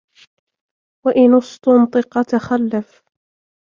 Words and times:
وَإِنْ 1.05 1.33
اُسْتُنْطِقَ 1.37 2.21
تَخَلَّفَ 2.23 3.03